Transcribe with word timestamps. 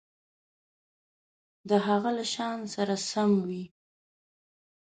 د 1.69 1.71
هغه 1.87 2.09
له 2.17 2.25
شأن 2.33 2.59
سره 2.75 2.95
سم 3.09 3.31
وي. 3.47 3.63